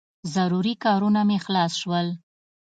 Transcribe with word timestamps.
ضروري 0.35 0.73
کارونه 0.83 1.21
مې 1.27 1.37
خلاص 1.45 1.71
شول. 1.81 2.07